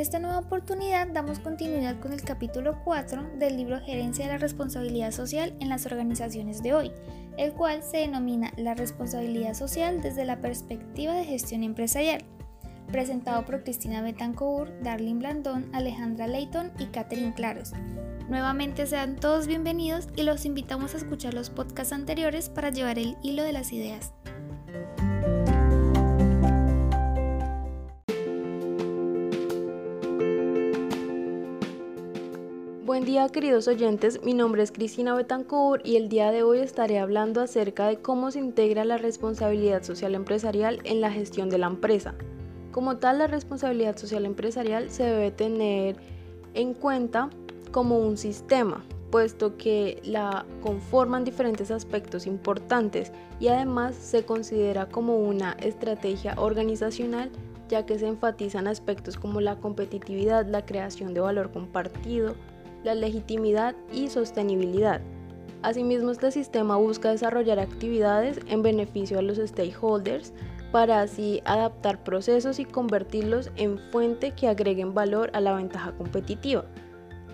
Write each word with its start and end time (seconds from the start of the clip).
esta 0.00 0.18
nueva 0.18 0.38
oportunidad 0.38 1.08
damos 1.08 1.40
continuidad 1.40 2.00
con 2.00 2.14
el 2.14 2.22
capítulo 2.22 2.80
4 2.84 3.32
del 3.38 3.58
libro 3.58 3.80
Gerencia 3.80 4.24
de 4.24 4.32
la 4.32 4.38
Responsabilidad 4.38 5.10
Social 5.10 5.54
en 5.60 5.68
las 5.68 5.84
Organizaciones 5.84 6.62
de 6.62 6.72
hoy, 6.72 6.92
el 7.36 7.52
cual 7.52 7.82
se 7.82 7.98
denomina 7.98 8.50
La 8.56 8.74
responsabilidad 8.74 9.52
social 9.52 10.00
desde 10.00 10.24
la 10.24 10.40
perspectiva 10.40 11.12
de 11.12 11.24
gestión 11.24 11.62
empresarial, 11.64 12.24
presentado 12.90 13.44
por 13.44 13.62
Cristina 13.62 14.00
Betancourt, 14.00 14.72
Darlene 14.80 15.18
Blandón, 15.18 15.68
Alejandra 15.74 16.26
Leighton 16.26 16.72
y 16.78 16.86
Catherine 16.86 17.34
Claros. 17.34 17.72
Nuevamente 18.30 18.86
sean 18.86 19.16
todos 19.16 19.46
bienvenidos 19.46 20.08
y 20.16 20.22
los 20.22 20.46
invitamos 20.46 20.94
a 20.94 20.98
escuchar 20.98 21.34
los 21.34 21.50
podcasts 21.50 21.92
anteriores 21.92 22.48
para 22.48 22.70
llevar 22.70 22.98
el 22.98 23.18
hilo 23.22 23.42
de 23.42 23.52
las 23.52 23.70
ideas. 23.70 24.14
Buen 33.00 33.12
día 33.12 33.30
queridos 33.30 33.66
oyentes, 33.66 34.22
mi 34.24 34.34
nombre 34.34 34.62
es 34.62 34.72
Cristina 34.72 35.14
Betancourt 35.14 35.86
y 35.86 35.96
el 35.96 36.10
día 36.10 36.30
de 36.32 36.42
hoy 36.42 36.58
estaré 36.58 36.98
hablando 36.98 37.40
acerca 37.40 37.88
de 37.88 37.96
cómo 37.96 38.30
se 38.30 38.40
integra 38.40 38.84
la 38.84 38.98
responsabilidad 38.98 39.82
social 39.82 40.14
empresarial 40.14 40.80
en 40.84 41.00
la 41.00 41.10
gestión 41.10 41.48
de 41.48 41.56
la 41.56 41.68
empresa. 41.68 42.14
Como 42.72 42.98
tal, 42.98 43.16
la 43.16 43.26
responsabilidad 43.26 43.96
social 43.96 44.26
empresarial 44.26 44.90
se 44.90 45.04
debe 45.04 45.30
tener 45.30 45.96
en 46.52 46.74
cuenta 46.74 47.30
como 47.70 47.98
un 47.98 48.18
sistema, 48.18 48.84
puesto 49.10 49.56
que 49.56 50.02
la 50.04 50.44
conforman 50.60 51.24
diferentes 51.24 51.70
aspectos 51.70 52.26
importantes 52.26 53.12
y 53.40 53.48
además 53.48 53.94
se 53.94 54.26
considera 54.26 54.90
como 54.90 55.16
una 55.16 55.52
estrategia 55.52 56.34
organizacional 56.36 57.30
ya 57.70 57.86
que 57.86 57.98
se 57.98 58.08
enfatizan 58.08 58.66
aspectos 58.66 59.16
como 59.16 59.40
la 59.40 59.56
competitividad, 59.56 60.46
la 60.46 60.66
creación 60.66 61.14
de 61.14 61.20
valor 61.20 61.52
compartido, 61.52 62.34
la 62.84 62.94
legitimidad 62.94 63.74
y 63.92 64.08
sostenibilidad. 64.08 65.00
Asimismo, 65.62 66.10
este 66.10 66.30
sistema 66.30 66.76
busca 66.76 67.10
desarrollar 67.10 67.58
actividades 67.58 68.40
en 68.48 68.62
beneficio 68.62 69.18
a 69.18 69.22
los 69.22 69.38
stakeholders 69.38 70.32
para 70.72 71.02
así 71.02 71.42
adaptar 71.44 72.02
procesos 72.04 72.58
y 72.58 72.64
convertirlos 72.64 73.50
en 73.56 73.78
fuente 73.90 74.32
que 74.32 74.48
agreguen 74.48 74.94
valor 74.94 75.30
a 75.34 75.40
la 75.40 75.54
ventaja 75.54 75.92
competitiva. 75.92 76.64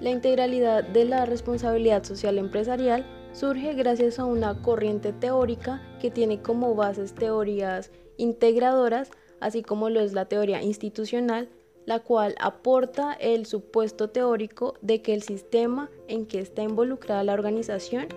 La 0.01 0.11
integralidad 0.11 0.85
de 0.85 1.05
la 1.05 1.25
responsabilidad 1.25 2.05
social 2.05 2.39
empresarial 2.39 3.07
surge 3.33 3.75
gracias 3.75 4.19
a 4.19 4.25
una 4.25 4.61
corriente 4.63 5.13
teórica 5.13 5.83
que 6.01 6.11
tiene 6.11 6.43
como 6.43 6.75
bases 6.75 7.15
teorías 7.15 7.91
integradoras, 8.17 9.11
así 9.41 9.63
como 9.63 9.91
lo 9.91 10.01
es 10.01 10.15
la 10.15 10.25
teoría 10.25 10.63
institucional, 10.63 11.49
la 11.87 12.01
cual 12.01 12.35
aporta 12.41 13.13
el 13.15 13.47
supuesto 13.47 14.11
teórico 14.11 14.75
de 14.83 15.01
que 15.01 15.15
el 15.15 15.23
sistema 15.23 15.89
en 16.09 16.27
que 16.27 16.41
está 16.41 16.63
involucrada 16.63 17.25
la 17.25 17.33
organización 17.33 18.09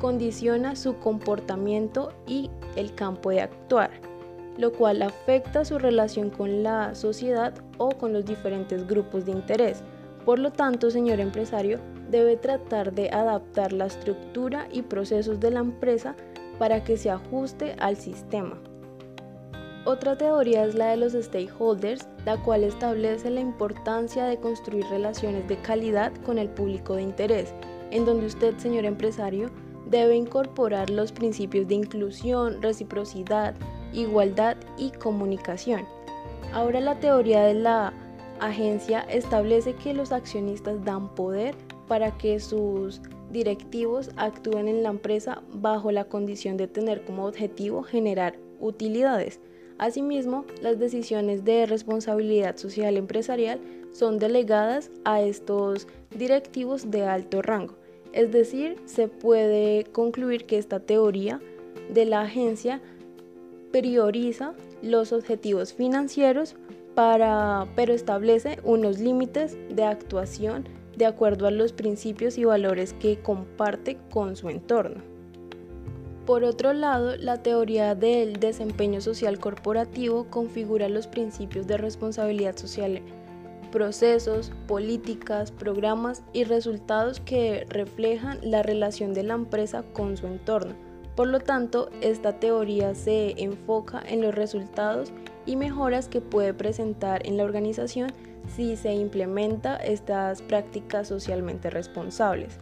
condiciona 0.00 0.74
su 0.74 0.98
comportamiento 0.98 2.12
y 2.26 2.50
el 2.74 2.92
campo 2.94 3.30
de 3.30 3.40
actuar, 3.40 3.90
lo 4.58 4.72
cual 4.72 5.00
afecta 5.02 5.64
su 5.64 5.78
relación 5.78 6.30
con 6.30 6.64
la 6.64 6.94
sociedad 6.96 7.54
o 7.78 7.90
con 7.90 8.12
los 8.12 8.24
diferentes 8.24 8.86
grupos 8.86 9.24
de 9.24 9.32
interés. 9.32 9.82
Por 10.24 10.40
lo 10.40 10.50
tanto, 10.50 10.90
señor 10.90 11.20
empresario, 11.20 11.78
debe 12.10 12.36
tratar 12.36 12.92
de 12.92 13.10
adaptar 13.10 13.72
la 13.72 13.86
estructura 13.86 14.68
y 14.72 14.82
procesos 14.82 15.38
de 15.38 15.52
la 15.52 15.60
empresa 15.60 16.16
para 16.58 16.82
que 16.82 16.96
se 16.96 17.10
ajuste 17.10 17.74
al 17.78 17.96
sistema. 17.96 18.60
Otra 19.84 20.16
teoría 20.16 20.64
es 20.64 20.76
la 20.76 20.90
de 20.90 20.96
los 20.96 21.12
stakeholders, 21.12 22.06
la 22.24 22.40
cual 22.40 22.62
establece 22.62 23.30
la 23.30 23.40
importancia 23.40 24.24
de 24.26 24.36
construir 24.36 24.84
relaciones 24.86 25.48
de 25.48 25.56
calidad 25.56 26.12
con 26.24 26.38
el 26.38 26.48
público 26.48 26.94
de 26.94 27.02
interés, 27.02 27.52
en 27.90 28.04
donde 28.04 28.26
usted, 28.26 28.56
señor 28.58 28.84
empresario, 28.84 29.50
debe 29.90 30.14
incorporar 30.14 30.88
los 30.88 31.10
principios 31.10 31.66
de 31.66 31.74
inclusión, 31.74 32.62
reciprocidad, 32.62 33.56
igualdad 33.92 34.56
y 34.78 34.92
comunicación. 34.92 35.84
Ahora 36.52 36.78
la 36.80 37.00
teoría 37.00 37.42
de 37.42 37.54
la 37.54 37.92
agencia 38.38 39.00
establece 39.00 39.74
que 39.74 39.94
los 39.94 40.12
accionistas 40.12 40.84
dan 40.84 41.12
poder 41.16 41.56
para 41.88 42.16
que 42.18 42.38
sus 42.38 43.02
directivos 43.32 44.10
actúen 44.16 44.68
en 44.68 44.84
la 44.84 44.90
empresa 44.90 45.42
bajo 45.52 45.90
la 45.90 46.04
condición 46.04 46.56
de 46.56 46.68
tener 46.68 47.04
como 47.04 47.26
objetivo 47.26 47.82
generar 47.82 48.38
utilidades. 48.60 49.40
Asimismo, 49.82 50.44
las 50.60 50.78
decisiones 50.78 51.44
de 51.44 51.66
responsabilidad 51.66 52.56
social 52.56 52.96
empresarial 52.96 53.58
son 53.90 54.20
delegadas 54.20 54.92
a 55.04 55.22
estos 55.22 55.88
directivos 56.16 56.92
de 56.92 57.04
alto 57.04 57.42
rango. 57.42 57.74
Es 58.12 58.30
decir, 58.30 58.76
se 58.84 59.08
puede 59.08 59.82
concluir 59.90 60.46
que 60.46 60.56
esta 60.56 60.78
teoría 60.78 61.40
de 61.92 62.04
la 62.04 62.20
agencia 62.20 62.80
prioriza 63.72 64.54
los 64.82 65.12
objetivos 65.12 65.74
financieros 65.74 66.54
para, 66.94 67.66
pero 67.74 67.92
establece 67.92 68.60
unos 68.62 69.00
límites 69.00 69.58
de 69.68 69.82
actuación 69.82 70.68
de 70.96 71.06
acuerdo 71.06 71.48
a 71.48 71.50
los 71.50 71.72
principios 71.72 72.38
y 72.38 72.44
valores 72.44 72.92
que 73.00 73.20
comparte 73.20 73.98
con 74.12 74.36
su 74.36 74.48
entorno. 74.48 75.11
Por 76.26 76.44
otro 76.44 76.72
lado, 76.72 77.16
la 77.16 77.42
teoría 77.42 77.96
del 77.96 78.34
desempeño 78.34 79.00
social 79.00 79.40
corporativo 79.40 80.26
configura 80.30 80.88
los 80.88 81.08
principios 81.08 81.66
de 81.66 81.78
responsabilidad 81.78 82.56
social, 82.56 83.02
procesos, 83.72 84.52
políticas, 84.68 85.50
programas 85.50 86.22
y 86.32 86.44
resultados 86.44 87.18
que 87.18 87.66
reflejan 87.68 88.38
la 88.42 88.62
relación 88.62 89.14
de 89.14 89.24
la 89.24 89.34
empresa 89.34 89.82
con 89.92 90.16
su 90.16 90.28
entorno. 90.28 90.74
Por 91.16 91.26
lo 91.26 91.40
tanto, 91.40 91.90
esta 92.00 92.38
teoría 92.38 92.94
se 92.94 93.34
enfoca 93.42 94.00
en 94.06 94.22
los 94.22 94.32
resultados 94.32 95.12
y 95.44 95.56
mejoras 95.56 96.06
que 96.06 96.20
puede 96.20 96.54
presentar 96.54 97.26
en 97.26 97.36
la 97.36 97.44
organización 97.44 98.12
si 98.54 98.76
se 98.76 98.94
implementa 98.94 99.76
estas 99.76 100.40
prácticas 100.40 101.08
socialmente 101.08 101.68
responsables. 101.68 102.58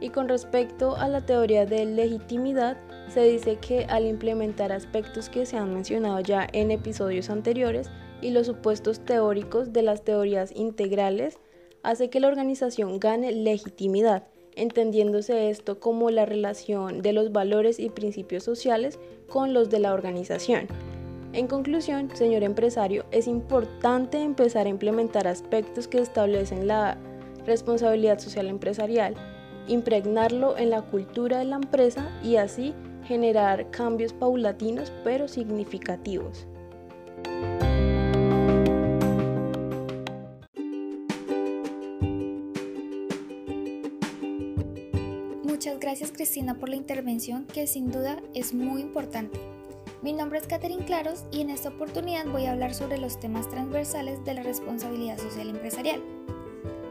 Y 0.00 0.10
con 0.10 0.28
respecto 0.28 0.96
a 0.96 1.08
la 1.08 1.20
teoría 1.20 1.66
de 1.66 1.84
legitimidad, 1.84 2.78
se 3.08 3.22
dice 3.24 3.56
que 3.56 3.84
al 3.84 4.06
implementar 4.06 4.72
aspectos 4.72 5.28
que 5.28 5.44
se 5.44 5.56
han 5.56 5.74
mencionado 5.74 6.20
ya 6.20 6.46
en 6.52 6.70
episodios 6.70 7.28
anteriores 7.28 7.90
y 8.22 8.30
los 8.30 8.46
supuestos 8.46 9.00
teóricos 9.00 9.72
de 9.72 9.82
las 9.82 10.02
teorías 10.02 10.52
integrales, 10.54 11.38
hace 11.82 12.08
que 12.10 12.20
la 12.20 12.28
organización 12.28 13.00
gane 13.00 13.32
legitimidad, 13.32 14.24
entendiéndose 14.54 15.50
esto 15.50 15.80
como 15.80 16.10
la 16.10 16.26
relación 16.26 17.02
de 17.02 17.12
los 17.12 17.32
valores 17.32 17.78
y 17.78 17.90
principios 17.90 18.44
sociales 18.44 18.98
con 19.28 19.54
los 19.54 19.70
de 19.70 19.80
la 19.80 19.92
organización. 19.92 20.66
En 21.32 21.46
conclusión, 21.46 22.10
señor 22.14 22.42
empresario, 22.42 23.04
es 23.12 23.26
importante 23.28 24.20
empezar 24.20 24.66
a 24.66 24.70
implementar 24.70 25.28
aspectos 25.28 25.86
que 25.86 25.98
establecen 25.98 26.66
la 26.66 26.98
responsabilidad 27.46 28.18
social 28.18 28.48
empresarial 28.48 29.14
impregnarlo 29.66 30.56
en 30.56 30.70
la 30.70 30.82
cultura 30.82 31.38
de 31.38 31.44
la 31.44 31.56
empresa 31.56 32.10
y 32.22 32.36
así 32.36 32.74
generar 33.04 33.70
cambios 33.70 34.12
paulatinos 34.12 34.92
pero 35.04 35.28
significativos. 35.28 36.46
Muchas 45.44 45.78
gracias 45.78 46.10
Cristina 46.12 46.54
por 46.54 46.68
la 46.68 46.76
intervención 46.76 47.44
que 47.44 47.66
sin 47.66 47.90
duda 47.90 48.18
es 48.34 48.54
muy 48.54 48.80
importante. 48.80 49.38
Mi 50.02 50.14
nombre 50.14 50.38
es 50.38 50.46
Catherine 50.46 50.86
Claros 50.86 51.24
y 51.30 51.42
en 51.42 51.50
esta 51.50 51.68
oportunidad 51.68 52.24
voy 52.24 52.46
a 52.46 52.52
hablar 52.52 52.72
sobre 52.72 52.96
los 52.96 53.20
temas 53.20 53.50
transversales 53.50 54.24
de 54.24 54.32
la 54.32 54.42
responsabilidad 54.42 55.18
social 55.18 55.50
empresarial. 55.50 56.00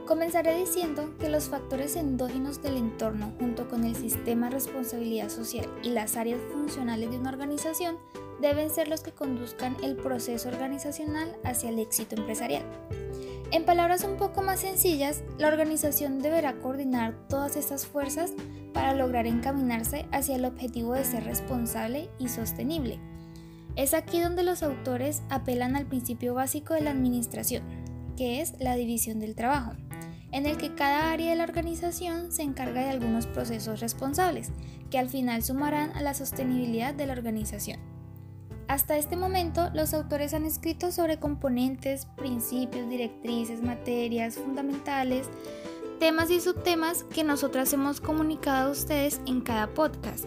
Comenzaré 0.09 0.57
diciendo 0.57 1.13
que 1.19 1.29
los 1.29 1.49
factores 1.49 1.95
endógenos 1.95 2.63
del 2.63 2.77
entorno 2.77 3.31
junto 3.37 3.67
con 3.67 3.83
el 3.83 3.95
sistema 3.95 4.47
de 4.47 4.53
responsabilidad 4.53 5.29
social 5.29 5.69
y 5.83 5.89
las 5.89 6.17
áreas 6.17 6.39
funcionales 6.51 7.11
de 7.11 7.19
una 7.19 7.29
organización 7.29 7.95
deben 8.41 8.71
ser 8.71 8.87
los 8.87 9.01
que 9.01 9.11
conduzcan 9.11 9.77
el 9.83 9.95
proceso 9.95 10.49
organizacional 10.49 11.37
hacia 11.43 11.69
el 11.69 11.77
éxito 11.77 12.15
empresarial. 12.15 12.63
En 13.51 13.65
palabras 13.65 14.03
un 14.03 14.17
poco 14.17 14.41
más 14.41 14.61
sencillas, 14.61 15.21
la 15.37 15.47
organización 15.47 16.17
deberá 16.17 16.53
coordinar 16.53 17.13
todas 17.27 17.55
estas 17.55 17.85
fuerzas 17.85 18.31
para 18.73 18.95
lograr 18.95 19.27
encaminarse 19.27 20.07
hacia 20.11 20.37
el 20.37 20.45
objetivo 20.45 20.93
de 20.93 21.05
ser 21.05 21.23
responsable 21.23 22.09
y 22.17 22.29
sostenible. 22.29 22.99
Es 23.75 23.93
aquí 23.93 24.19
donde 24.19 24.41
los 24.41 24.63
autores 24.63 25.21
apelan 25.29 25.75
al 25.75 25.85
principio 25.85 26.33
básico 26.33 26.73
de 26.73 26.81
la 26.81 26.89
administración, 26.89 27.61
que 28.17 28.41
es 28.41 28.59
la 28.59 28.75
división 28.75 29.19
del 29.19 29.35
trabajo 29.35 29.73
en 30.31 30.45
el 30.45 30.57
que 30.57 30.75
cada 30.75 31.11
área 31.11 31.31
de 31.31 31.35
la 31.35 31.43
organización 31.43 32.31
se 32.31 32.43
encarga 32.43 32.81
de 32.81 32.89
algunos 32.89 33.27
procesos 33.27 33.79
responsables, 33.79 34.51
que 34.89 34.99
al 34.99 35.09
final 35.09 35.43
sumarán 35.43 35.91
a 35.91 36.01
la 36.01 36.13
sostenibilidad 36.13 36.93
de 36.93 37.07
la 37.07 37.13
organización. 37.13 37.79
Hasta 38.67 38.97
este 38.97 39.15
momento, 39.15 39.71
los 39.73 39.95
autores 39.95 40.35
han 40.35 40.45
escrito 40.45 40.91
sobre 40.91 41.17
componentes, 41.17 42.05
principios, 42.17 42.87
directrices, 42.87 43.63
materias 43.63 44.35
fundamentales, 44.35 45.27
temas 45.99 46.29
y 46.29 46.39
subtemas 46.39 47.03
que 47.03 47.23
nosotras 47.23 47.73
hemos 47.73 47.99
comunicado 47.99 48.69
a 48.69 48.71
ustedes 48.71 49.21
en 49.25 49.41
cada 49.41 49.73
podcast 49.73 50.25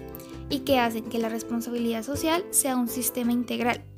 y 0.49 0.61
que 0.61 0.81
hacen 0.81 1.05
que 1.05 1.19
la 1.19 1.29
responsabilidad 1.29 2.03
social 2.03 2.45
sea 2.51 2.77
un 2.77 2.89
sistema 2.89 3.33
integral. 3.33 3.92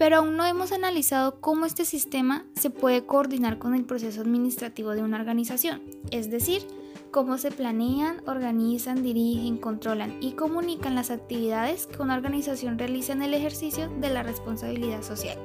Pero 0.00 0.16
aún 0.16 0.38
no 0.38 0.46
hemos 0.46 0.72
analizado 0.72 1.42
cómo 1.42 1.66
este 1.66 1.84
sistema 1.84 2.46
se 2.54 2.70
puede 2.70 3.04
coordinar 3.04 3.58
con 3.58 3.74
el 3.74 3.84
proceso 3.84 4.22
administrativo 4.22 4.92
de 4.92 5.02
una 5.02 5.18
organización, 5.18 5.82
es 6.10 6.30
decir, 6.30 6.62
cómo 7.10 7.36
se 7.36 7.50
planean, 7.50 8.22
organizan, 8.26 9.02
dirigen, 9.02 9.58
controlan 9.58 10.16
y 10.22 10.32
comunican 10.32 10.94
las 10.94 11.10
actividades 11.10 11.86
que 11.86 12.00
una 12.00 12.14
organización 12.14 12.78
realiza 12.78 13.12
en 13.12 13.20
el 13.20 13.34
ejercicio 13.34 13.90
de 14.00 14.08
la 14.08 14.22
responsabilidad 14.22 15.02
social. 15.02 15.36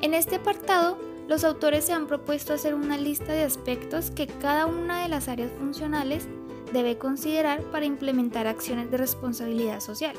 En 0.00 0.14
este 0.14 0.36
apartado, 0.36 0.98
los 1.28 1.44
autores 1.44 1.84
se 1.84 1.92
han 1.92 2.08
propuesto 2.08 2.54
hacer 2.54 2.74
una 2.74 2.98
lista 2.98 3.32
de 3.32 3.44
aspectos 3.44 4.10
que 4.10 4.26
cada 4.26 4.66
una 4.66 5.04
de 5.04 5.08
las 5.08 5.28
áreas 5.28 5.52
funcionales 5.56 6.26
debe 6.72 6.98
considerar 6.98 7.62
para 7.70 7.86
implementar 7.86 8.48
acciones 8.48 8.90
de 8.90 8.96
responsabilidad 8.96 9.78
social. 9.78 10.16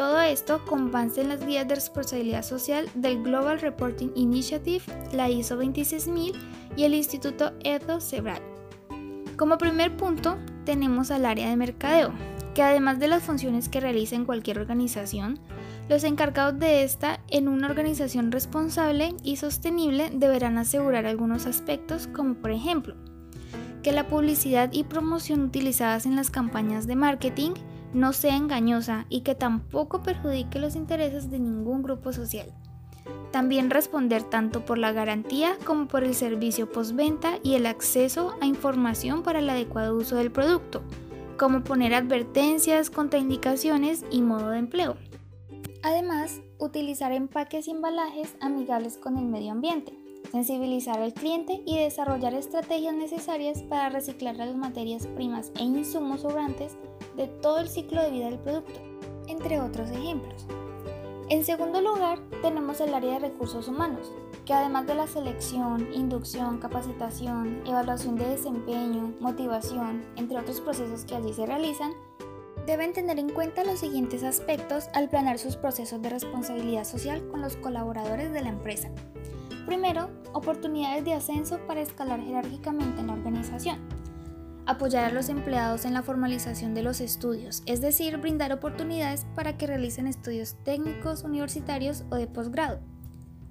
Todo 0.00 0.18
esto 0.22 0.64
con 0.64 0.90
base 0.90 1.20
en 1.20 1.28
las 1.28 1.44
guías 1.44 1.68
de 1.68 1.74
responsabilidad 1.74 2.42
social 2.42 2.88
del 2.94 3.22
Global 3.22 3.60
Reporting 3.60 4.08
Initiative, 4.14 4.82
la 5.12 5.28
ISO 5.28 5.58
26000 5.58 6.32
y 6.74 6.84
el 6.84 6.94
Instituto 6.94 7.52
Edo 7.62 8.00
Sebral. 8.00 8.40
Como 9.36 9.58
primer 9.58 9.98
punto, 9.98 10.38
tenemos 10.64 11.10
al 11.10 11.26
área 11.26 11.50
de 11.50 11.56
mercadeo, 11.56 12.14
que 12.54 12.62
además 12.62 12.98
de 12.98 13.08
las 13.08 13.22
funciones 13.22 13.68
que 13.68 13.80
realiza 13.80 14.16
en 14.16 14.24
cualquier 14.24 14.58
organización, 14.58 15.38
los 15.90 16.02
encargados 16.04 16.58
de 16.58 16.82
esta 16.82 17.20
en 17.28 17.46
una 17.46 17.68
organización 17.68 18.32
responsable 18.32 19.14
y 19.22 19.36
sostenible 19.36 20.08
deberán 20.14 20.56
asegurar 20.56 21.04
algunos 21.04 21.44
aspectos 21.44 22.06
como 22.06 22.36
por 22.36 22.52
ejemplo, 22.52 22.96
que 23.82 23.92
la 23.92 24.08
publicidad 24.08 24.72
y 24.72 24.84
promoción 24.84 25.42
utilizadas 25.42 26.06
en 26.06 26.16
las 26.16 26.30
campañas 26.30 26.86
de 26.86 26.96
marketing 26.96 27.52
no 27.92 28.12
sea 28.12 28.36
engañosa 28.36 29.06
y 29.08 29.20
que 29.20 29.34
tampoco 29.34 30.02
perjudique 30.02 30.58
los 30.58 30.76
intereses 30.76 31.30
de 31.30 31.38
ningún 31.38 31.82
grupo 31.82 32.12
social. 32.12 32.52
También 33.30 33.70
responder 33.70 34.22
tanto 34.24 34.64
por 34.64 34.78
la 34.78 34.92
garantía 34.92 35.56
como 35.64 35.86
por 35.86 36.04
el 36.04 36.14
servicio 36.14 36.70
postventa 36.70 37.38
y 37.42 37.54
el 37.54 37.66
acceso 37.66 38.34
a 38.40 38.46
información 38.46 39.22
para 39.22 39.38
el 39.38 39.48
adecuado 39.48 39.96
uso 39.96 40.16
del 40.16 40.30
producto, 40.32 40.82
como 41.38 41.62
poner 41.62 41.94
advertencias, 41.94 42.90
contraindicaciones 42.90 44.04
y 44.10 44.22
modo 44.22 44.50
de 44.50 44.58
empleo. 44.58 44.96
Además, 45.82 46.40
utilizar 46.58 47.12
empaques 47.12 47.66
y 47.66 47.70
embalajes 47.70 48.36
amigables 48.40 48.98
con 48.98 49.16
el 49.16 49.24
medio 49.24 49.52
ambiente, 49.52 49.99
sensibilizar 50.30 51.00
al 51.00 51.12
cliente 51.12 51.62
y 51.66 51.78
desarrollar 51.78 52.34
estrategias 52.34 52.94
necesarias 52.94 53.62
para 53.62 53.88
reciclar 53.88 54.36
las 54.36 54.54
materias 54.54 55.06
primas 55.06 55.50
e 55.58 55.64
insumos 55.64 56.20
sobrantes 56.20 56.76
de 57.16 57.26
todo 57.26 57.58
el 57.58 57.68
ciclo 57.68 58.02
de 58.02 58.10
vida 58.10 58.26
del 58.26 58.38
producto, 58.38 58.80
entre 59.26 59.60
otros 59.60 59.90
ejemplos. 59.90 60.46
En 61.28 61.44
segundo 61.44 61.80
lugar, 61.80 62.18
tenemos 62.42 62.80
el 62.80 62.92
área 62.92 63.14
de 63.14 63.28
recursos 63.28 63.68
humanos, 63.68 64.12
que 64.44 64.52
además 64.52 64.86
de 64.86 64.96
la 64.96 65.06
selección, 65.06 65.86
inducción, 65.94 66.58
capacitación, 66.58 67.62
evaluación 67.66 68.16
de 68.16 68.28
desempeño, 68.28 69.14
motivación, 69.20 70.04
entre 70.16 70.38
otros 70.38 70.60
procesos 70.60 71.04
que 71.04 71.14
allí 71.14 71.32
se 71.32 71.46
realizan, 71.46 71.92
deben 72.66 72.92
tener 72.92 73.18
en 73.18 73.30
cuenta 73.30 73.64
los 73.64 73.78
siguientes 73.78 74.24
aspectos 74.24 74.88
al 74.92 75.08
planear 75.08 75.38
sus 75.38 75.56
procesos 75.56 76.02
de 76.02 76.10
responsabilidad 76.10 76.84
social 76.84 77.26
con 77.28 77.42
los 77.42 77.56
colaboradores 77.56 78.32
de 78.32 78.42
la 78.42 78.48
empresa. 78.48 78.90
Primero, 79.66 80.08
oportunidades 80.32 81.04
de 81.04 81.14
ascenso 81.14 81.58
para 81.66 81.80
escalar 81.80 82.20
jerárquicamente 82.20 83.00
en 83.00 83.08
la 83.08 83.14
organización. 83.14 83.78
Apoyar 84.66 85.04
a 85.04 85.12
los 85.12 85.28
empleados 85.28 85.84
en 85.84 85.94
la 85.94 86.02
formalización 86.02 86.74
de 86.74 86.82
los 86.82 87.00
estudios, 87.00 87.62
es 87.66 87.80
decir, 87.80 88.16
brindar 88.18 88.52
oportunidades 88.52 89.26
para 89.34 89.56
que 89.56 89.66
realicen 89.66 90.06
estudios 90.06 90.56
técnicos, 90.64 91.24
universitarios 91.24 92.04
o 92.10 92.16
de 92.16 92.26
posgrado. 92.26 92.80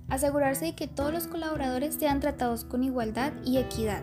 Asegurarse 0.07 0.65
de 0.65 0.75
que 0.75 0.87
todos 0.87 1.13
los 1.13 1.27
colaboradores 1.27 1.95
sean 1.95 2.19
tratados 2.19 2.63
con 2.63 2.83
igualdad 2.83 3.33
y 3.43 3.57
equidad. 3.57 4.01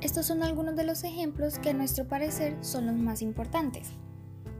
Estos 0.00 0.26
son 0.26 0.42
algunos 0.42 0.76
de 0.76 0.84
los 0.84 1.02
ejemplos 1.04 1.58
que 1.58 1.70
a 1.70 1.74
nuestro 1.74 2.06
parecer 2.06 2.56
son 2.60 2.86
los 2.86 2.96
más 2.96 3.22
importantes. 3.22 3.92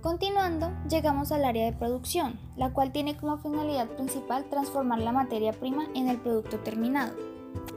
Continuando, 0.02 0.72
llegamos 0.88 1.30
al 1.30 1.44
área 1.44 1.66
de 1.66 1.76
producción, 1.76 2.40
la 2.56 2.72
cual 2.72 2.90
tiene 2.90 3.18
como 3.18 3.36
finalidad 3.36 3.88
principal 3.88 4.48
transformar 4.48 5.00
la 5.00 5.12
materia 5.12 5.52
prima 5.52 5.84
en 5.94 6.08
el 6.08 6.18
producto 6.18 6.58
terminado. 6.60 7.12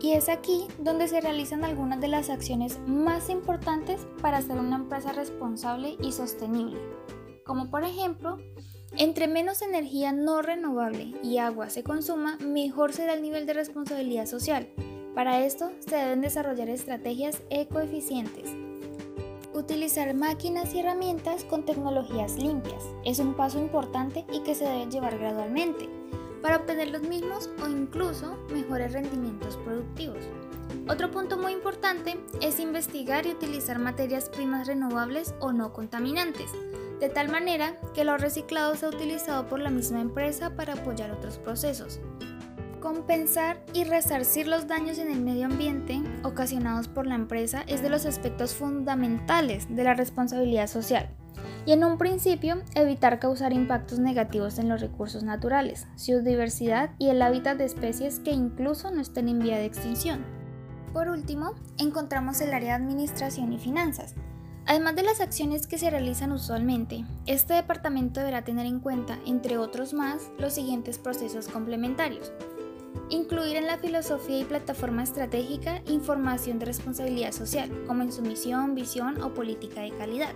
Y 0.01 0.13
es 0.13 0.29
aquí 0.29 0.67
donde 0.79 1.07
se 1.07 1.21
realizan 1.21 1.63
algunas 1.63 2.01
de 2.01 2.09
las 2.09 2.29
acciones 2.29 2.79
más 2.87 3.29
importantes 3.29 4.05
para 4.21 4.41
ser 4.41 4.57
una 4.57 4.75
empresa 4.75 5.13
responsable 5.13 5.95
y 6.01 6.11
sostenible, 6.11 6.79
como 7.45 7.69
por 7.69 7.83
ejemplo, 7.83 8.37
entre 8.97 9.27
menos 9.27 9.61
energía 9.61 10.11
no 10.11 10.41
renovable 10.41 11.13
y 11.23 11.37
agua 11.37 11.69
se 11.69 11.83
consuma, 11.83 12.37
mejor 12.37 12.93
será 12.93 13.13
el 13.13 13.21
nivel 13.21 13.45
de 13.45 13.53
responsabilidad 13.53 14.25
social. 14.25 14.67
Para 15.15 15.45
esto 15.45 15.71
se 15.79 15.95
deben 15.95 16.21
desarrollar 16.21 16.69
estrategias 16.69 17.41
ecoeficientes, 17.49 18.49
Utilizar 19.53 20.15
máquinas 20.15 20.73
y 20.73 20.79
herramientas 20.79 21.43
con 21.43 21.63
tecnologías 21.63 22.37
limpias. 22.37 22.83
Es 23.05 23.19
un 23.19 23.35
paso 23.35 23.59
importante 23.59 24.25
y 24.33 24.39
que 24.39 24.55
se 24.55 24.65
debe 24.65 24.89
llevar 24.89 25.19
gradualmente 25.19 25.87
para 26.43 26.57
obtener 26.57 26.89
los 26.89 27.01
mismos 27.01 27.49
o 27.63 27.67
incluso 27.67 28.37
mejores 28.53 28.91
rendimientos 28.91 29.57
productivos. 29.57 30.19
Otro 30.89 31.09
punto 31.09 31.37
muy 31.37 31.53
importante 31.53 32.19
es 32.41 32.59
investigar 32.59 33.25
y 33.25 33.31
utilizar 33.31 33.79
materias 33.79 34.29
primas 34.29 34.67
renovables 34.67 35.33
o 35.39 35.53
no 35.53 35.71
contaminantes, 35.71 36.51
de 36.99 37.07
tal 37.07 37.29
manera 37.29 37.79
que 37.93 38.03
lo 38.03 38.17
reciclado 38.17 38.75
sea 38.75 38.89
utilizado 38.89 39.47
por 39.47 39.59
la 39.59 39.69
misma 39.69 40.01
empresa 40.01 40.55
para 40.55 40.73
apoyar 40.73 41.11
otros 41.11 41.37
procesos. 41.37 42.01
Compensar 42.81 43.63
y 43.71 43.85
resarcir 43.85 44.45
los 44.45 44.67
daños 44.67 44.97
en 44.97 45.09
el 45.09 45.21
medio 45.21 45.45
ambiente 45.45 46.01
ocasionados 46.23 46.89
por 46.89 47.07
la 47.07 47.15
empresa 47.15 47.63
es 47.67 47.81
de 47.81 47.89
los 47.89 48.05
aspectos 48.05 48.53
fundamentales 48.53 49.73
de 49.73 49.83
la 49.85 49.93
responsabilidad 49.93 50.67
social. 50.67 51.09
Y 51.65 51.71
en 51.71 51.83
un 51.85 51.97
principio, 51.97 52.61
evitar 52.75 53.19
causar 53.19 53.53
impactos 53.53 53.99
negativos 53.99 54.59
en 54.59 54.67
los 54.67 54.81
recursos 54.81 55.23
naturales, 55.23 55.87
su 55.95 56.21
diversidad 56.21 56.91
y 56.99 57.07
el 57.07 57.21
hábitat 57.21 57.57
de 57.57 57.65
especies 57.65 58.19
que 58.19 58.31
incluso 58.31 58.91
no 58.91 58.99
estén 59.01 59.29
en 59.29 59.39
vía 59.39 59.57
de 59.57 59.65
extinción. 59.65 60.25
Por 60.91 61.07
último, 61.07 61.53
encontramos 61.77 62.41
el 62.41 62.53
área 62.53 62.77
de 62.77 62.83
administración 62.83 63.53
y 63.53 63.59
finanzas. 63.59 64.13
Además 64.65 64.95
de 64.95 65.03
las 65.03 65.21
acciones 65.21 65.67
que 65.67 65.77
se 65.77 65.89
realizan 65.89 66.31
usualmente, 66.31 67.05
este 67.25 67.53
departamento 67.53 68.19
deberá 68.19 68.43
tener 68.43 68.65
en 68.65 68.79
cuenta, 68.79 69.17
entre 69.25 69.57
otros 69.57 69.93
más, 69.93 70.31
los 70.37 70.53
siguientes 70.53 70.99
procesos 70.99 71.47
complementarios. 71.47 72.31
Incluir 73.09 73.57
en 73.57 73.67
la 73.67 73.77
filosofía 73.77 74.39
y 74.39 74.45
plataforma 74.45 75.03
estratégica 75.03 75.81
información 75.87 76.59
de 76.59 76.65
responsabilidad 76.65 77.31
social, 77.31 77.69
como 77.87 78.03
en 78.03 78.11
su 78.11 78.21
misión, 78.21 78.75
visión 78.75 79.21
o 79.21 79.33
política 79.33 79.81
de 79.81 79.91
calidad. 79.91 80.33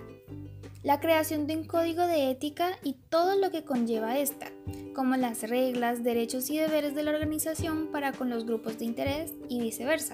La 0.88 1.02
creación 1.02 1.48
de 1.48 1.58
un 1.58 1.66
código 1.66 2.08
de 2.08 2.32
ética 2.32 2.80
y 2.82 2.94
todo 2.94 3.38
lo 3.38 3.52
que 3.52 3.66
conlleva 3.66 4.20
esta, 4.20 4.54
como 4.96 5.18
las 5.18 5.42
reglas, 5.42 6.02
derechos 6.02 6.50
y 6.50 6.58
deberes 6.58 6.96
de 6.96 7.04
la 7.04 7.12
organización 7.12 7.90
para 7.92 8.14
con 8.14 8.30
los 8.30 8.46
grupos 8.46 8.80
de 8.80 8.86
interés 8.86 9.34
y 9.50 9.60
viceversa. 9.60 10.14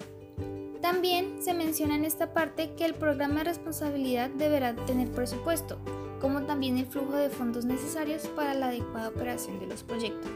También 0.82 1.44
se 1.44 1.54
menciona 1.54 1.96
en 1.96 2.06
esta 2.06 2.34
parte 2.34 2.72
que 2.74 2.86
el 2.86 2.96
programa 2.96 3.36
de 3.36 3.44
responsabilidad 3.44 4.32
deberá 4.32 4.76
tener 4.88 5.12
presupuesto, 5.12 5.78
como 6.20 6.42
también 6.42 6.80
el 6.80 6.88
flujo 6.88 7.18
de 7.18 7.30
fondos 7.30 7.66
necesarios 7.66 8.28
para 8.30 8.56
la 8.56 8.70
adecuada 8.70 9.10
operación 9.10 9.60
de 9.60 9.68
los 9.68 9.84
proyectos. 9.84 10.32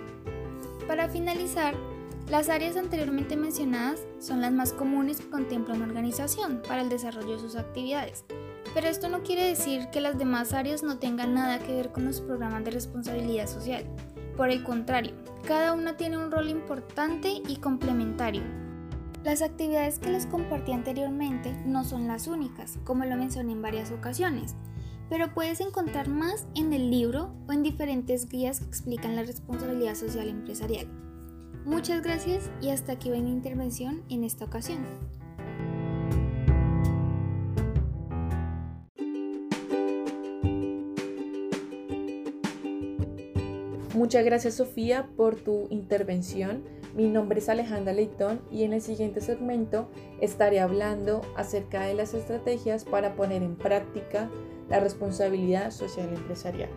Para 0.86 1.10
finalizar, 1.10 1.74
las 2.30 2.50
áreas 2.50 2.78
anteriormente 2.78 3.36
mencionadas 3.38 4.02
son 4.20 4.42
las 4.42 4.52
más 4.52 4.72
comunes 4.72 5.20
que 5.20 5.32
contempla 5.32 5.74
una 5.74 5.86
organización 5.86 6.62
para 6.62 6.82
el 6.82 6.90
desarrollo 6.90 7.38
de 7.38 7.40
sus 7.40 7.56
actividades, 7.56 8.24
pero 8.74 8.88
esto 8.88 9.10
no 9.10 9.24
quiere 9.24 9.44
decir 9.44 9.90
que 9.92 10.02
las 10.02 10.18
demás 10.18 10.54
áreas 10.54 10.84
no 10.84 10.98
tengan 10.98 11.34
nada 11.34 11.60
que 11.60 11.74
ver 11.74 11.92
con 11.92 12.06
los 12.06 12.22
programas 12.22 12.64
de 12.64 12.72
responsabilidad 12.72 13.48
social. 13.48 13.86
Por 14.36 14.50
el 14.50 14.64
contrario, 14.64 15.14
cada 15.48 15.74
una 15.74 15.98
tiene 15.98 16.18
un 16.18 16.32
rol 16.32 16.50
importante 16.50 17.42
y 17.48 17.58
complementario. 17.58 18.44
Las 19.24 19.42
actividades 19.42 20.00
que 20.00 20.12
les 20.12 20.26
compartí 20.26 20.72
anteriormente 20.72 21.54
no 21.66 21.84
son 21.84 22.08
las 22.08 22.28
únicas, 22.28 22.80
como 22.84 23.04
lo 23.06 23.18
mencioné 23.18 23.54
en 23.54 23.62
varias 23.62 23.92
ocasiones, 23.92 24.56
pero 25.10 25.34
puedes 25.34 25.60
encontrar 25.60 26.08
más 26.08 26.48
en 26.56 26.74
el 26.74 26.92
libro 26.92 27.34
o 27.48 27.54
en 27.54 27.64
diferentes 27.64 28.30
guías 28.30 28.60
que 28.60 28.68
explican 28.68 29.16
la 29.16 29.24
responsabilidad 29.24 29.96
social 29.96 30.30
empresarial. 30.30 30.88
Muchas 31.66 32.02
gracias 32.02 32.50
y 32.62 32.70
hasta 32.70 32.94
aquí 32.94 33.10
va 33.10 33.18
mi 33.18 33.32
intervención 33.32 34.04
en 34.10 34.24
esta 34.24 34.46
ocasión. 34.46 34.86
Muchas 43.98 44.24
gracias 44.24 44.54
Sofía 44.54 45.10
por 45.18 45.38
tu 45.38 45.66
intervención. 45.72 46.64
Mi 46.96 47.10
nombre 47.10 47.40
es 47.40 47.50
Alejandra 47.50 47.94
Leitón 47.94 48.42
y 48.52 48.62
en 48.62 48.74
el 48.74 48.82
siguiente 48.84 49.22
segmento 49.22 49.90
estaré 50.22 50.60
hablando 50.60 51.24
acerca 51.36 51.82
de 51.84 51.96
las 51.96 52.14
estrategias 52.14 52.86
para 52.86 53.16
poner 53.16 53.42
en 53.42 53.56
práctica 53.56 54.30
la 54.70 54.80
responsabilidad 54.80 55.72
social 55.72 56.10
empresarial. 56.10 56.70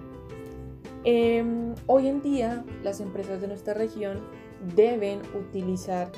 Em, 1.05 1.75
hoy 1.85 2.09
en 2.09 2.23
día 2.23 2.65
las 2.83 3.01
empresas 3.01 3.43
de 3.43 3.49
nuestra 3.49 3.75
región 3.75 4.21
deben 4.75 5.21
utilizar 5.39 6.11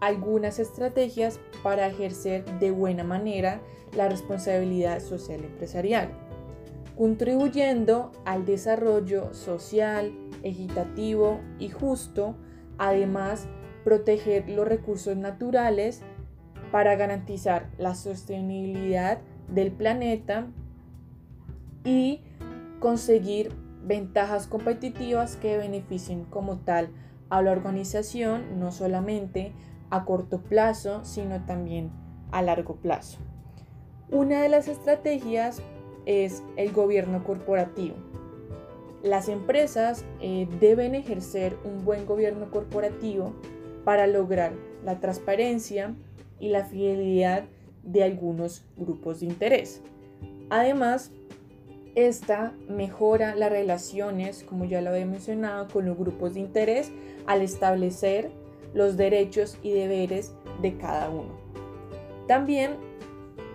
algunas 0.00 0.58
estrategias 0.58 1.38
para 1.62 1.86
ejercer 1.86 2.44
de 2.58 2.72
buena 2.72 3.04
manera 3.04 3.60
la 3.96 4.08
responsabilidad 4.08 4.98
social 4.98 5.44
empresarial, 5.44 6.10
contribuyendo 6.96 8.10
al 8.24 8.44
desarrollo 8.44 9.32
social, 9.32 10.12
equitativo 10.42 11.40
y 11.58 11.68
justo, 11.68 12.36
además 12.78 13.48
proteger 13.84 14.48
los 14.48 14.66
recursos 14.66 15.16
naturales 15.16 16.02
para 16.70 16.96
garantizar 16.96 17.70
la 17.78 17.94
sostenibilidad 17.94 19.18
del 19.48 19.72
planeta 19.72 20.46
y 21.84 22.20
conseguir 22.80 23.52
ventajas 23.82 24.46
competitivas 24.46 25.36
que 25.36 25.56
beneficien 25.56 26.24
como 26.24 26.58
tal 26.58 26.90
a 27.30 27.42
la 27.42 27.52
organización, 27.52 28.58
no 28.58 28.70
solamente 28.70 29.52
a 29.90 30.04
corto 30.04 30.42
plazo, 30.42 31.04
sino 31.04 31.44
también 31.44 31.90
a 32.30 32.42
largo 32.42 32.76
plazo. 32.76 33.18
Una 34.10 34.42
de 34.42 34.48
las 34.48 34.68
estrategias 34.68 35.62
es 36.06 36.42
el 36.56 36.72
gobierno 36.72 37.24
corporativo. 37.24 37.96
Las 39.02 39.28
empresas 39.28 40.04
eh, 40.20 40.48
deben 40.60 40.94
ejercer 40.94 41.56
un 41.64 41.84
buen 41.84 42.04
gobierno 42.06 42.50
corporativo 42.50 43.32
para 43.84 44.06
lograr 44.06 44.52
la 44.84 45.00
transparencia 45.00 45.94
y 46.40 46.48
la 46.48 46.64
fidelidad 46.64 47.44
de 47.82 48.02
algunos 48.02 48.64
grupos 48.76 49.20
de 49.20 49.26
interés. 49.26 49.82
Además, 50.50 51.12
esta 51.94 52.54
mejora 52.68 53.34
las 53.34 53.50
relaciones, 53.50 54.44
como 54.44 54.64
ya 54.64 54.80
lo 54.80 54.90
había 54.90 55.06
mencionado, 55.06 55.68
con 55.68 55.86
los 55.86 55.96
grupos 55.96 56.34
de 56.34 56.40
interés 56.40 56.92
al 57.26 57.42
establecer 57.42 58.30
los 58.74 58.96
derechos 58.96 59.58
y 59.62 59.72
deberes 59.72 60.32
de 60.60 60.76
cada 60.76 61.10
uno. 61.10 61.38
También 62.26 62.72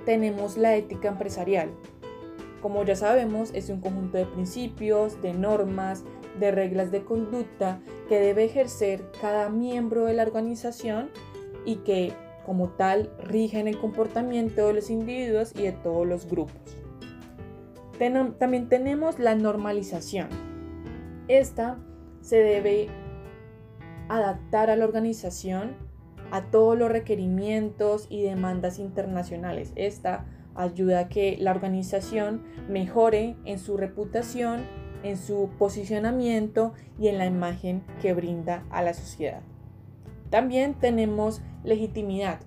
tenemos 0.06 0.58
la 0.58 0.76
ética 0.76 1.10
empresarial. 1.10 1.70
Como 2.64 2.86
ya 2.86 2.96
sabemos, 2.96 3.52
es 3.54 3.70
un 3.70 3.82
conjunto 3.82 4.18
de 4.18 4.26
principios, 4.26 5.22
de 5.22 5.34
normas, 5.34 6.06
de 6.40 6.50
reglas 6.50 6.92
de 6.92 7.04
conducta 7.04 7.82
que 8.08 8.22
debe 8.22 8.46
ejercer 8.46 9.04
cada 9.20 9.50
miembro 9.50 10.06
de 10.06 10.14
la 10.14 10.24
organización 10.24 11.10
y 11.66 11.76
que 11.78 12.14
como 12.46 12.70
tal 12.70 13.12
rigen 13.20 13.68
el 13.68 13.78
comportamiento 13.78 14.68
de 14.68 14.76
los 14.76 14.90
individuos 14.90 15.52
y 15.58 15.64
de 15.64 15.74
todos 15.74 16.08
los 16.08 16.26
grupos. 16.26 16.78
también 18.40 18.70
tenemos 18.70 19.20
la 19.20 19.36
normalización. 19.36 20.30
Esta 21.28 21.78
se 22.22 22.38
debe 22.38 22.88
adaptar 24.08 24.70
a 24.70 24.78
la 24.78 24.86
organización 24.86 25.76
a 26.32 26.46
todos 26.50 26.78
los 26.78 26.90
requerimientos 26.90 28.08
y 28.10 28.24
demandas 28.24 28.80
internacionales. 28.80 29.74
Esta 29.76 30.26
ayuda 30.56 31.00
a 31.00 31.10
que 31.10 31.38
la 31.40 31.52
organización 31.52 32.44
mejore 32.70 33.36
en 33.46 33.60
su 33.60 33.78
reputación, 33.78 34.62
en 35.04 35.18
su 35.18 35.50
posicionamiento 35.58 36.74
y 37.00 37.08
en 37.08 37.18
la 37.18 37.26
imagen 37.26 37.84
que 38.02 38.14
brinda 38.14 38.64
a 38.70 38.82
la 38.82 38.94
sociedad. 38.94 39.42
También 40.30 40.74
tenemos 40.74 41.42
legitimidad. 41.64 42.40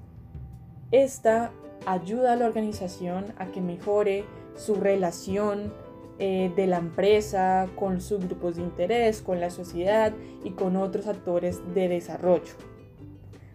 Esta 0.91 1.53
ayuda 1.87 2.33
a 2.33 2.37
la 2.37 2.47
organización 2.47 3.27
a 3.39 3.47
que 3.47 3.61
mejore 3.61 4.25
su 4.55 4.75
relación 4.75 5.73
eh, 6.19 6.51
de 6.57 6.67
la 6.67 6.79
empresa, 6.79 7.69
con 7.77 8.01
sus 8.01 8.27
grupos 8.27 8.57
de 8.57 8.63
interés, 8.63 9.21
con 9.21 9.39
la 9.39 9.51
sociedad 9.51 10.15
y 10.45 10.51
con 10.51 10.77
otros 10.77 11.07
actores 11.09 11.61
de 11.75 11.89
desarrollo. 11.89 12.55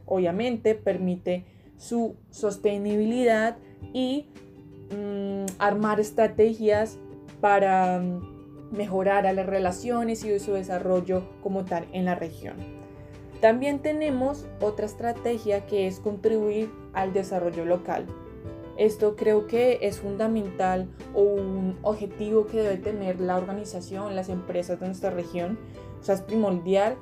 Obviamente 0.05 0.75
permite 0.75 1.45
su 1.81 2.15
sostenibilidad 2.29 3.57
y 3.91 4.27
mm, 4.95 5.45
armar 5.57 5.99
estrategias 5.99 6.99
para 7.41 7.99
mm, 7.99 8.71
mejorar 8.71 9.23
las 9.33 9.45
relaciones 9.47 10.23
y 10.23 10.39
su 10.39 10.53
desarrollo 10.53 11.23
como 11.41 11.65
tal 11.65 11.87
en 11.91 12.05
la 12.05 12.13
región. 12.13 12.55
También 13.41 13.79
tenemos 13.79 14.45
otra 14.61 14.85
estrategia 14.85 15.65
que 15.65 15.87
es 15.87 15.99
contribuir 15.99 16.71
al 16.93 17.13
desarrollo 17.13 17.65
local. 17.65 18.05
Esto 18.77 19.15
creo 19.15 19.47
que 19.47 19.79
es 19.81 19.99
fundamental 19.99 20.87
o 21.15 21.21
un 21.21 21.79
objetivo 21.81 22.45
que 22.45 22.61
debe 22.61 22.77
tener 22.77 23.19
la 23.19 23.37
organización, 23.37 24.15
las 24.15 24.29
empresas 24.29 24.79
de 24.79 24.85
nuestra 24.85 25.09
región. 25.09 25.57
O 25.99 26.03
sea, 26.03 26.13
es 26.13 26.21
primordial 26.21 26.95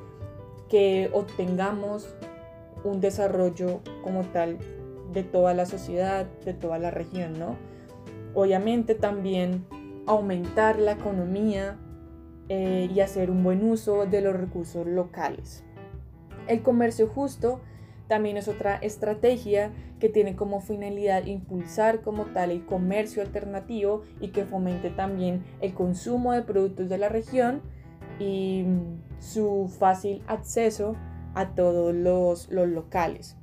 que 0.70 1.10
obtengamos 1.12 2.16
un 2.84 3.02
desarrollo 3.02 3.82
como 4.04 4.24
tal 4.24 4.58
de 5.14 5.24
toda 5.24 5.54
la 5.54 5.66
sociedad, 5.66 6.28
de 6.46 6.54
toda 6.54 6.78
la 6.78 6.92
región, 6.92 7.40
¿no? 7.40 7.58
Obviamente 8.34 8.96
también 8.96 9.66
aumentar 10.06 10.80
la 10.80 10.94
economía 10.94 11.78
eh, 12.48 12.90
y 12.94 13.00
hacer 13.00 13.30
un 13.30 13.44
buen 13.44 13.64
uso 13.64 14.06
de 14.06 14.22
los 14.22 14.36
recursos 14.36 14.88
locales. 14.88 15.64
El 16.48 16.62
comercio 16.62 17.08
justo 17.08 17.62
también 18.08 18.38
es 18.38 18.48
otra 18.48 18.76
estrategia 18.78 19.72
que 20.00 20.10
tiene 20.10 20.36
como 20.36 20.62
finalidad 20.62 21.26
impulsar 21.28 22.02
como 22.02 22.26
tal 22.26 22.50
el 22.50 22.66
comercio 22.66 23.22
alternativo 23.22 24.02
y 24.20 24.30
que 24.30 24.46
fomente 24.46 24.90
también 24.90 25.44
el 25.62 25.76
consumo 25.76 26.34
de 26.34 26.42
productos 26.42 26.90
de 26.90 26.98
la 26.98 27.10
región 27.10 27.62
y 28.18 28.64
mm, 28.64 29.22
su 29.22 29.72
fácil 29.78 30.24
acceso 30.28 30.96
a 31.36 31.50
todos 31.56 31.94
los, 31.94 32.50
locales. 32.50 33.36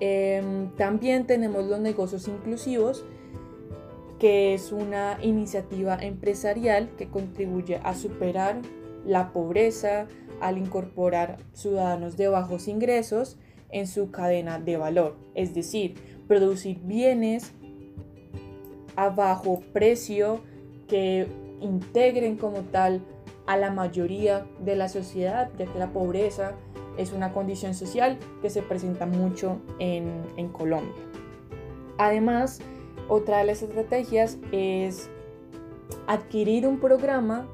Em, 0.00 0.70
también 0.76 1.26
tenemos 1.26 1.64
los 1.66 1.80
negocios 1.80 2.28
inclusivos, 2.28 3.04
que 4.18 4.54
es 4.54 4.72
una 4.72 5.18
iniciativa 5.22 5.96
empresarial 6.00 6.90
que 6.96 7.08
contribuye 7.08 7.80
a 7.82 7.94
superar 7.94 8.60
la 9.04 9.32
pobreza 9.32 10.06
al 10.40 10.58
incorporar 10.58 11.38
ciudadanos 11.52 12.16
de 12.16 12.28
bajos 12.28 12.68
ingresos 12.68 13.36
en 13.70 13.86
su 13.86 14.10
cadena 14.10 14.58
de 14.58 14.76
valor, 14.76 15.16
es 15.34 15.54
decir, 15.54 15.94
producir 16.28 16.80
bienes 16.80 17.52
a 18.96 19.10
bajo 19.10 19.60
precio 19.72 20.40
que 20.86 21.26
integren 21.60 22.36
como 22.36 22.60
tal 22.60 23.02
a 23.46 23.56
la 23.56 23.70
mayoría 23.70 24.46
de 24.60 24.76
la 24.76 24.88
sociedad, 24.88 25.50
ya 25.58 25.66
que 25.66 25.78
la 25.78 25.92
pobreza 25.92 26.52
es 26.96 27.12
una 27.12 27.32
condición 27.32 27.74
social 27.74 28.18
que 28.40 28.50
se 28.50 28.62
presenta 28.62 29.06
mucho 29.06 29.58
en, 29.78 30.22
en 30.36 30.48
Colombia. 30.48 31.02
Además, 31.98 32.60
otra 33.08 33.38
de 33.38 33.44
las 33.44 33.62
estrategias 33.62 34.38
es 34.52 35.10
adquirir 36.06 36.66
un 36.66 36.78
programa 36.80 37.46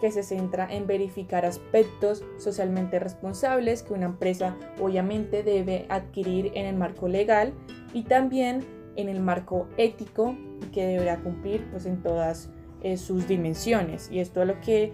que 0.00 0.10
se 0.10 0.22
centra 0.22 0.68
en 0.70 0.86
verificar 0.86 1.44
aspectos 1.44 2.22
socialmente 2.38 2.98
responsables 2.98 3.82
que 3.82 3.94
una 3.94 4.06
empresa 4.06 4.56
obviamente 4.80 5.42
debe 5.42 5.86
adquirir 5.88 6.52
en 6.54 6.66
el 6.66 6.76
marco 6.76 7.08
legal 7.08 7.54
y 7.94 8.02
también 8.02 8.64
en 8.96 9.08
el 9.08 9.20
marco 9.20 9.68
ético 9.76 10.36
que 10.72 10.86
deberá 10.86 11.18
cumplir 11.18 11.66
pues, 11.70 11.86
en 11.86 12.02
todas 12.02 12.50
eh, 12.86 12.96
sus 12.98 13.26
dimensiones. 13.26 14.08
Y 14.12 14.20
esto 14.20 14.42
es 14.42 14.46
lo 14.46 14.60
que 14.60 14.92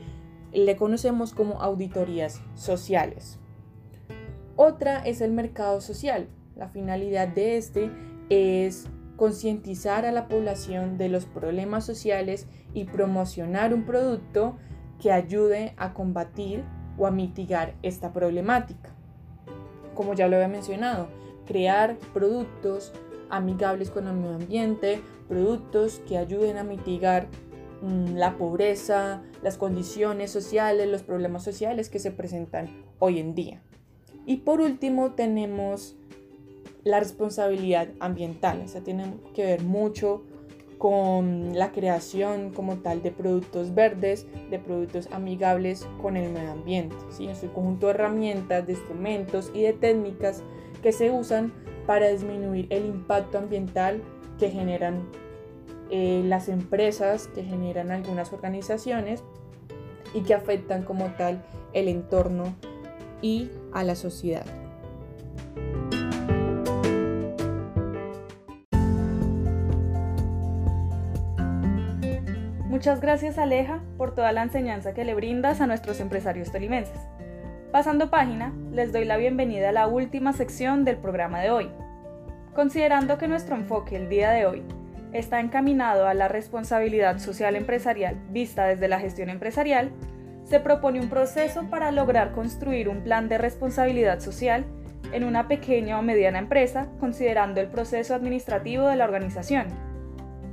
le 0.54 0.76
conocemos 0.76 1.34
como 1.34 1.60
auditorías 1.60 2.40
sociales. 2.54 3.38
Otra 4.56 5.00
es 5.00 5.20
el 5.20 5.30
mercado 5.30 5.82
social. 5.82 6.26
La 6.56 6.68
finalidad 6.68 7.28
de 7.28 7.58
este 7.58 7.90
es 8.30 8.86
concientizar 9.16 10.06
a 10.06 10.12
la 10.12 10.26
población 10.26 10.96
de 10.96 11.10
los 11.10 11.26
problemas 11.26 11.84
sociales 11.84 12.46
y 12.72 12.84
promocionar 12.84 13.74
un 13.74 13.84
producto 13.84 14.56
que 14.98 15.12
ayude 15.12 15.74
a 15.76 15.92
combatir 15.92 16.64
o 16.96 17.06
a 17.06 17.10
mitigar 17.10 17.74
esta 17.82 18.14
problemática. 18.14 18.88
Como 19.94 20.14
ya 20.14 20.28
lo 20.28 20.36
había 20.36 20.48
mencionado, 20.48 21.08
crear 21.46 21.98
productos 22.14 22.94
amigables 23.28 23.90
con 23.90 24.06
el 24.08 24.14
medio 24.14 24.36
ambiente, 24.36 25.02
productos 25.28 26.00
que 26.08 26.16
ayuden 26.16 26.56
a 26.56 26.64
mitigar 26.64 27.28
la 27.82 28.36
pobreza, 28.38 29.22
las 29.42 29.58
condiciones 29.58 30.30
sociales, 30.30 30.88
los 30.88 31.02
problemas 31.02 31.42
sociales 31.42 31.88
que 31.88 31.98
se 31.98 32.12
presentan 32.12 32.84
hoy 32.98 33.18
en 33.18 33.34
día. 33.34 33.62
Y 34.24 34.38
por 34.38 34.60
último 34.60 35.12
tenemos 35.12 35.96
la 36.84 37.00
responsabilidad 37.00 37.88
ambiental. 38.00 38.60
Esa 38.60 38.82
tiene 38.82 39.14
que 39.34 39.44
ver 39.44 39.62
mucho 39.62 40.22
con 40.78 41.56
la 41.56 41.70
creación 41.70 42.50
como 42.50 42.78
tal 42.78 43.02
de 43.02 43.12
productos 43.12 43.74
verdes, 43.74 44.26
de 44.50 44.58
productos 44.58 45.08
amigables 45.12 45.86
con 46.00 46.16
el 46.16 46.32
medio 46.32 46.52
ambiente. 46.52 46.96
¿sí? 47.10 47.28
Es 47.28 47.42
un 47.42 47.50
conjunto 47.50 47.86
de 47.86 47.92
herramientas, 47.92 48.66
de 48.66 48.72
instrumentos 48.72 49.50
y 49.54 49.62
de 49.62 49.72
técnicas 49.74 50.42
que 50.82 50.92
se 50.92 51.10
usan 51.10 51.52
para 51.86 52.08
disminuir 52.08 52.66
el 52.70 52.86
impacto 52.86 53.38
ambiental 53.38 54.02
que 54.38 54.50
generan 54.50 55.08
eh, 55.94 56.22
las 56.24 56.48
empresas, 56.48 57.28
que 57.34 57.44
generan 57.44 57.90
algunas 57.90 58.32
organizaciones 58.32 59.22
y 60.14 60.22
que 60.22 60.32
afectan 60.32 60.84
como 60.84 61.08
tal 61.18 61.44
el 61.74 61.86
entorno 61.86 62.54
y 63.20 63.50
a 63.74 63.84
la 63.84 63.94
sociedad. 63.94 64.46
Muchas 72.70 73.02
gracias 73.02 73.36
Aleja 73.36 73.82
por 73.98 74.14
toda 74.14 74.32
la 74.32 74.44
enseñanza 74.44 74.94
que 74.94 75.04
le 75.04 75.14
brindas 75.14 75.60
a 75.60 75.66
nuestros 75.66 76.00
empresarios 76.00 76.50
tolimenses. 76.50 76.98
Pasando 77.70 78.08
página, 78.08 78.54
les 78.70 78.94
doy 78.94 79.04
la 79.04 79.18
bienvenida 79.18 79.68
a 79.68 79.72
la 79.72 79.88
última 79.88 80.32
sección 80.32 80.86
del 80.86 80.96
programa 80.96 81.42
de 81.42 81.50
hoy. 81.50 81.70
Considerando 82.54 83.18
que 83.18 83.28
nuestro 83.28 83.56
enfoque 83.56 83.96
el 83.96 84.08
día 84.08 84.30
de 84.30 84.46
hoy 84.46 84.62
está 85.12 85.40
encaminado 85.40 86.06
a 86.06 86.14
la 86.14 86.28
responsabilidad 86.28 87.18
social 87.18 87.56
empresarial 87.56 88.16
vista 88.30 88.66
desde 88.66 88.88
la 88.88 89.00
gestión 89.00 89.28
empresarial, 89.28 89.90
se 90.44 90.60
propone 90.60 91.00
un 91.00 91.08
proceso 91.08 91.68
para 91.70 91.92
lograr 91.92 92.32
construir 92.32 92.88
un 92.88 93.02
plan 93.02 93.28
de 93.28 93.38
responsabilidad 93.38 94.20
social 94.20 94.64
en 95.12 95.24
una 95.24 95.48
pequeña 95.48 95.98
o 95.98 96.02
mediana 96.02 96.38
empresa, 96.38 96.88
considerando 97.00 97.60
el 97.60 97.68
proceso 97.68 98.14
administrativo 98.14 98.86
de 98.86 98.96
la 98.96 99.04
organización. 99.04 99.66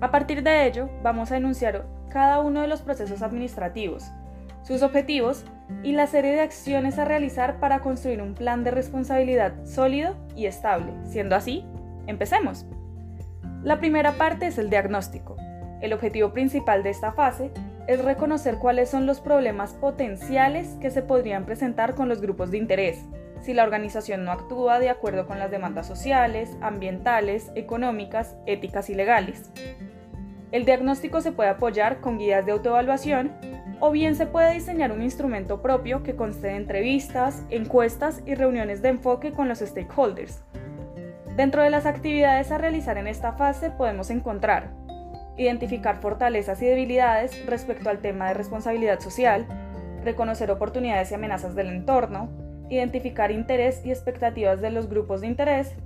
A 0.02 0.12
partir 0.12 0.44
de 0.44 0.66
ello, 0.66 0.90
vamos 1.04 1.32
a 1.32 1.38
enunciar 1.38 1.86
cada 2.10 2.40
uno 2.40 2.62
de 2.62 2.68
los 2.68 2.82
procesos 2.82 3.22
administrativos, 3.22 4.12
sus 4.64 4.82
objetivos 4.82 5.46
y 5.84 5.94
la 5.94 6.08
serie 6.08 6.32
de 6.32 6.42
acciones 6.42 6.98
a 6.98 7.06
realizar 7.06 7.60
para 7.60 7.80
construir 7.80 8.22
un 8.22 8.34
plan 8.34 8.64
de 8.64 8.72
responsabilidad 8.72 9.66
sólido 9.66 10.16
y 10.36 10.46
estable. 10.46 10.94
Siendo 11.06 11.36
así, 11.36 11.66
empecemos. 12.08 12.66
La 13.64 13.80
primera 13.80 14.14
parte 14.14 14.48
es 14.48 14.58
el 14.58 14.70
diagnóstico. 14.70 15.36
El 15.82 15.92
objetivo 15.92 16.32
principal 16.32 16.82
de 16.82 16.92
esta 16.92 17.12
fase 17.12 17.52
es 17.88 18.02
reconocer 18.02 18.56
cuáles 18.56 18.90
son 18.90 19.06
los 19.06 19.20
problemas 19.20 19.74
potenciales 19.74 20.78
que 20.80 20.92
se 20.92 21.02
podrían 21.02 21.46
presentar 21.46 21.94
con 21.94 22.08
los 22.08 22.22
grupos 22.22 22.52
de 22.52 22.58
interés, 22.58 23.04
si 23.42 23.54
la 23.54 23.64
organización 23.64 24.24
no 24.24 24.32
actúa 24.32 24.80
de 24.80 24.90
acuerdo 24.90 25.28
con 25.28 25.40
las 25.40 25.52
demandas 25.52 25.88
sociales, 25.88 26.56
ambientales, 26.62 27.52
económicas, 27.56 28.38
éticas 28.46 28.90
y 28.90 28.96
legales. 28.96 29.52
El 30.54 30.64
diagnóstico 30.64 31.20
se 31.20 31.34
puede 31.34 31.50
apoyar 31.50 32.00
con 32.00 32.18
guías 32.18 32.46
de 32.46 32.54
autoevaluación 32.54 33.34
o 33.82 33.92
bien 33.92 34.16
se 34.16 34.26
puede 34.26 34.54
diseñar 34.54 34.94
un 34.94 35.02
instrumento 35.02 35.62
propio 35.62 36.02
que 36.02 36.16
conste 36.16 36.56
entrevistas, 36.56 37.44
encuestas 37.50 38.22
y 38.26 38.36
reuniones 38.36 38.82
de 38.82 38.90
enfoque 38.90 39.34
con 39.34 39.50
los 39.50 39.60
stakeholders. 39.60 40.44
Dentro 41.40 41.64
de 41.64 41.70
las 41.70 41.86
actividades 41.86 42.52
a 42.52 42.58
realizar 42.58 42.98
en 42.98 43.08
esta 43.08 43.32
fase 43.32 43.72
podemos 43.72 44.10
encontrar 44.10 44.72
identificar 45.38 46.02
fortalezas 46.02 46.62
y 46.62 46.66
debilidades 46.66 47.46
respecto 47.46 47.90
al 47.90 48.00
tema 48.00 48.28
de 48.28 48.34
responsabilidad 48.34 49.00
social, 49.00 49.48
reconocer 50.04 50.52
oportunidades 50.52 51.12
y 51.12 51.14
amenazas 51.14 51.56
del 51.56 51.68
entorno, 51.68 52.30
identificar 52.70 53.32
interés 53.32 53.86
y 53.86 53.92
expectativas 53.92 54.60
de 54.60 54.70
los 54.70 54.90
grupos 54.90 55.22
de 55.22 55.28
interés 55.28 55.78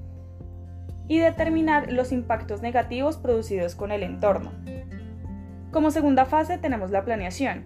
y 1.07 1.19
determinar 1.19 1.91
los 1.91 2.11
impactos 2.11 2.63
negativos 2.63 3.17
producidos 3.17 3.75
con 3.75 3.91
el 3.91 4.01
entorno. 4.01 4.53
Como 5.69 5.91
segunda 5.91 6.25
fase 6.25 6.57
tenemos 6.57 6.89
la 6.89 7.05
planeación. 7.05 7.65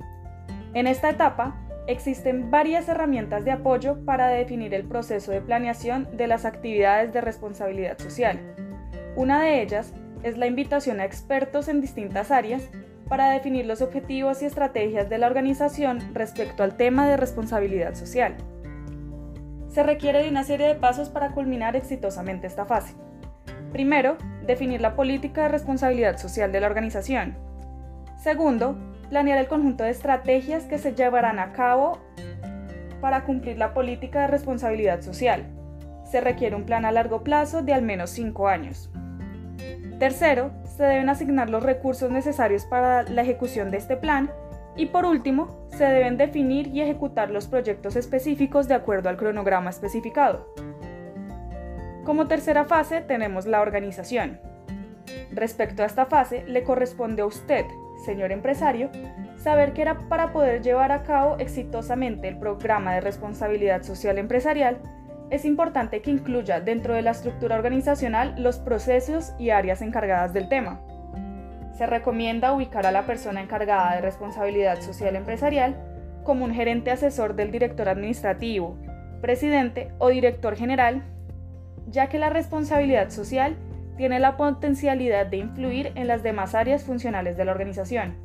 En 0.74 0.88
esta 0.88 1.10
etapa 1.10 1.56
existen 1.88 2.52
varias 2.52 2.88
herramientas 2.90 3.46
de 3.46 3.52
apoyo 3.52 4.04
para 4.06 4.28
definir 4.28 4.74
el 4.74 4.84
proceso 4.84 5.32
de 5.32 5.42
planeación 5.42 6.08
de 6.16 6.28
las 6.28 6.46
actividades 6.46 7.14
de 7.14 7.22
responsabilidad 7.22 7.98
social. 7.98 8.40
Una 9.16 9.42
de 9.42 9.62
ellas 9.62 9.94
es 10.24 10.38
la 10.38 10.48
invitación 10.48 11.00
a 11.00 11.06
expertos 11.06 11.68
en 11.68 11.82
distintas 11.82 12.30
áreas 12.30 12.70
para 13.08 13.32
definir 13.32 13.66
los 13.66 13.82
objetivos 13.82 14.42
y 14.42 14.46
estrategias 14.46 15.10
de 15.10 15.18
la 15.18 15.28
organización 15.28 16.14
respecto 16.14 16.64
al 16.64 16.76
tema 16.76 17.08
de 17.08 17.18
responsabilidad 17.18 17.96
social. 17.96 18.36
Se 19.70 19.84
requiere 19.84 20.24
de 20.24 20.30
una 20.30 20.44
serie 20.44 20.68
de 20.68 20.76
pasos 20.76 21.10
para 21.10 21.32
culminar 21.32 21.76
exitosamente 21.76 22.48
esta 22.48 22.66
fase. 22.66 22.96
Primero, 23.72 24.18
definir 24.46 24.82
la 24.82 24.96
política 24.96 25.44
de 25.44 25.50
responsabilidad 25.50 26.18
social 26.18 26.52
de 26.52 26.60
la 26.60 26.68
organización. 26.68 27.38
Segundo, 28.18 28.78
planear 29.10 29.38
el 29.38 29.48
conjunto 29.48 29.84
de 29.84 29.92
estrategias 29.92 30.64
que 30.64 30.78
se 30.78 30.94
llevarán 30.94 31.40
a 31.40 31.54
cabo 31.54 32.00
para 33.02 33.24
cumplir 33.24 33.58
la 33.58 33.74
política 33.74 34.22
de 34.22 34.28
responsabilidad 34.28 35.02
social. 35.02 35.46
Se 36.04 36.22
requiere 36.22 36.56
un 36.56 36.66
plan 36.66 36.86
a 36.86 36.92
largo 36.92 37.24
plazo 37.24 37.62
de 37.62 37.74
al 37.74 37.82
menos 37.82 38.10
5 38.12 38.48
años. 38.48 38.90
Tercero, 40.00 40.52
se 40.64 40.84
deben 40.84 41.10
asignar 41.10 41.50
los 41.50 41.64
recursos 41.64 42.12
necesarios 42.12 42.66
para 42.66 43.04
la 43.04 43.22
ejecución 43.24 43.72
de 43.72 43.78
este 43.78 43.98
plan. 43.98 44.32
Y 44.76 44.88
por 44.88 45.06
último, 45.06 45.68
se 45.70 45.86
deben 45.86 46.18
definir 46.18 46.68
y 46.68 46.82
ejecutar 46.82 47.32
los 47.32 47.48
proyectos 47.48 47.96
específicos 47.96 48.68
de 48.68 48.76
acuerdo 48.76 49.10
al 49.10 49.18
cronograma 49.18 49.72
especificado. 49.72 50.54
Como 52.06 52.28
tercera 52.28 52.66
fase 52.66 53.02
tenemos 53.02 53.48
la 53.48 53.62
organización. 53.62 54.40
Respecto 55.32 55.82
a 55.82 55.88
esta 55.88 56.06
fase, 56.06 56.44
le 56.46 56.64
corresponde 56.64 57.24
a 57.24 57.26
usted, 57.26 57.66
señor 58.06 58.32
empresario, 58.32 58.90
saber 59.38 59.74
que 59.74 59.82
era 59.82 59.98
para 60.10 60.32
poder 60.32 60.62
llevar 60.62 60.92
a 60.92 61.04
cabo 61.04 61.38
exitosamente 61.40 62.28
el 62.28 62.38
programa 62.38 62.94
de 62.94 63.02
responsabilidad 63.02 63.84
social 63.84 64.18
empresarial, 64.18 64.80
es 65.30 65.44
importante 65.46 66.02
que 66.02 66.12
incluya 66.12 66.62
dentro 66.62 66.94
de 66.94 67.02
la 67.02 67.12
estructura 67.12 67.56
organizacional 67.56 68.36
los 68.38 68.60
procesos 68.60 69.34
y 69.38 69.50
áreas 69.50 69.82
encargadas 69.82 70.34
del 70.34 70.48
tema. 70.48 70.80
Se 71.78 71.86
recomienda 71.86 72.54
ubicar 72.54 72.86
a 72.86 72.92
la 72.92 73.06
persona 73.06 73.42
encargada 73.42 73.96
de 73.96 74.02
responsabilidad 74.02 74.82
social 74.82 75.16
empresarial 75.16 75.76
como 76.24 76.46
un 76.46 76.54
gerente 76.54 76.92
asesor 76.92 77.36
del 77.36 77.52
director 77.52 77.90
administrativo, 77.90 78.78
presidente 79.22 79.92
o 80.00 80.10
director 80.10 80.56
general 80.56 81.04
ya 81.90 82.08
que 82.08 82.20
la 82.20 82.30
responsabilidad 82.30 83.10
social 83.10 83.56
tiene 83.98 84.20
la 84.20 84.38
potencialidad 84.38 85.26
de 85.26 85.38
influir 85.38 85.92
en 85.96 86.08
las 86.08 86.24
demás 86.24 86.56
áreas 86.56 86.84
funcionales 86.84 87.36
de 87.36 87.46
la 87.46 87.52
organización. 87.52 88.16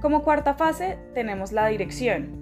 Como 0.00 0.22
cuarta 0.22 0.54
fase 0.54 0.98
tenemos 1.14 1.52
la 1.52 1.66
dirección. 1.66 2.38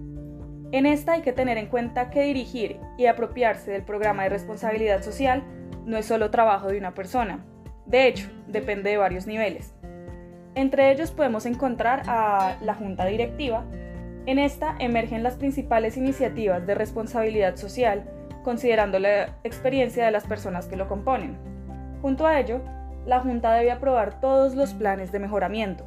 En 0.71 0.85
esta 0.85 1.13
hay 1.13 1.23
que 1.23 1.33
tener 1.33 1.57
en 1.57 1.67
cuenta 1.67 2.11
que 2.11 2.23
dirigir 2.23 2.79
y 2.99 3.07
apropiarse 3.07 3.71
del 3.71 3.83
programa 3.83 4.25
de 4.25 4.29
responsabilidad 4.29 5.03
social 5.03 5.43
no 5.87 5.97
es 5.97 6.07
solo 6.07 6.31
trabajo 6.31 6.69
de 6.69 6.79
una 6.79 6.95
persona. 6.95 7.45
De 7.87 8.07
hecho, 8.07 8.29
depende 8.47 8.91
de 8.91 8.99
varios 8.99 9.27
niveles. 9.27 9.73
Entre 10.55 10.91
ellos 10.91 11.11
podemos 11.11 11.47
encontrar 11.47 12.03
a 12.07 12.59
la 12.61 12.75
junta 12.75 13.07
directiva. 13.07 13.65
En 14.27 14.39
esta 14.39 14.77
emergen 14.79 15.23
las 15.23 15.37
principales 15.37 15.97
iniciativas 15.97 16.67
de 16.67 16.75
responsabilidad 16.75 17.57
social 17.57 18.05
considerando 18.49 18.99
la 18.99 19.37
experiencia 19.45 20.07
de 20.07 20.11
las 20.11 20.25
personas 20.25 20.69
que 20.69 20.77
lo 20.77 20.89
componen. 20.89 21.37
Junto 22.01 22.27
a 22.27 22.41
ello, 22.41 22.63
la 23.05 23.21
Junta 23.21 23.53
debe 23.53 23.71
aprobar 23.71 24.23
todos 24.23 24.55
los 24.55 24.73
planes 24.73 25.13
de 25.13 25.19
mejoramiento. 25.19 25.85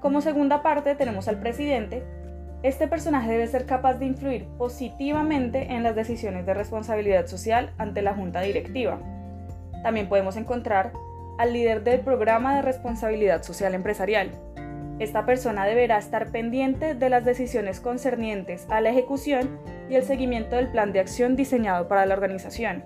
Como 0.00 0.22
segunda 0.22 0.62
parte 0.62 0.94
tenemos 0.94 1.28
al 1.28 1.38
presidente. 1.38 2.02
Este 2.62 2.88
personaje 2.88 3.30
debe 3.30 3.46
ser 3.46 3.66
capaz 3.66 3.98
de 3.98 4.06
influir 4.06 4.46
positivamente 4.56 5.74
en 5.74 5.82
las 5.82 5.94
decisiones 5.94 6.46
de 6.46 6.54
responsabilidad 6.54 7.26
social 7.26 7.74
ante 7.76 8.00
la 8.00 8.14
Junta 8.14 8.40
Directiva. 8.40 8.98
También 9.82 10.08
podemos 10.08 10.38
encontrar 10.38 10.94
al 11.38 11.52
líder 11.52 11.84
del 11.84 12.00
programa 12.00 12.56
de 12.56 12.62
responsabilidad 12.62 13.42
social 13.42 13.74
empresarial, 13.74 14.30
esta 14.98 15.24
persona 15.24 15.64
deberá 15.64 15.96
estar 15.96 16.30
pendiente 16.32 16.94
de 16.94 17.08
las 17.08 17.24
decisiones 17.24 17.80
concernientes 17.80 18.66
a 18.68 18.80
la 18.80 18.90
ejecución 18.90 19.60
y 19.88 19.94
el 19.94 20.02
seguimiento 20.02 20.56
del 20.56 20.68
plan 20.68 20.92
de 20.92 21.00
acción 21.00 21.36
diseñado 21.36 21.86
para 21.86 22.04
la 22.04 22.14
organización. 22.14 22.82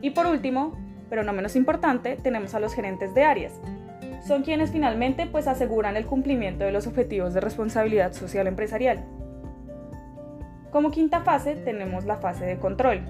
Y 0.00 0.10
por 0.10 0.26
último, 0.26 0.76
pero 1.08 1.22
no 1.22 1.32
menos 1.32 1.54
importante, 1.54 2.16
tenemos 2.16 2.54
a 2.54 2.60
los 2.60 2.74
gerentes 2.74 3.14
de 3.14 3.22
áreas. 3.22 3.52
Son 4.26 4.42
quienes 4.42 4.72
finalmente 4.72 5.26
pues 5.26 5.46
aseguran 5.46 5.96
el 5.96 6.06
cumplimiento 6.06 6.64
de 6.64 6.72
los 6.72 6.86
objetivos 6.86 7.34
de 7.34 7.40
responsabilidad 7.40 8.12
social 8.12 8.48
empresarial. 8.48 9.04
Como 10.72 10.90
quinta 10.90 11.20
fase 11.20 11.54
tenemos 11.54 12.04
la 12.04 12.16
fase 12.16 12.46
de 12.46 12.58
control. 12.58 13.02